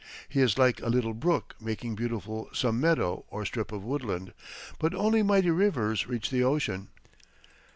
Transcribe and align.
He 0.27 0.41
is 0.41 0.57
like 0.57 0.81
a 0.81 0.87
little 0.89 1.13
brook 1.13 1.53
making 1.61 1.93
beautiful 1.93 2.49
some 2.53 2.81
meadow 2.81 3.23
or 3.29 3.45
strip 3.45 3.71
of 3.71 3.83
woodland; 3.83 4.33
but 4.79 4.95
only 4.95 5.21
mighty 5.21 5.51
rivers 5.51 6.07
reach 6.07 6.31
the 6.31 6.43
ocean. 6.43 6.87